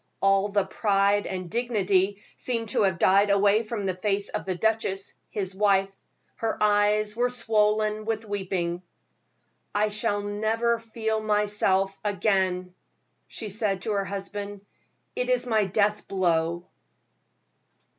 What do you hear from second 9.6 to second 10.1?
"I